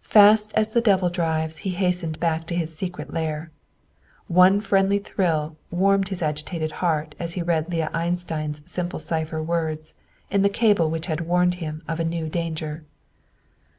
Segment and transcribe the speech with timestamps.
[0.00, 3.50] Fast as the devil drives he hastened back to his secret lair.
[4.26, 9.92] One friendly thrill warmed his agitated heart as he read Leah Einstein's simple cipher words,
[10.30, 12.84] in the cable which warned him of a new danger.